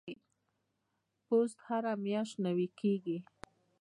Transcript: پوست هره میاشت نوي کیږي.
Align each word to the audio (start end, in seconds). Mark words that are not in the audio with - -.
پوست 1.25 1.57
هره 1.67 1.93
میاشت 2.05 2.35
نوي 2.45 2.67
کیږي. 2.79 3.17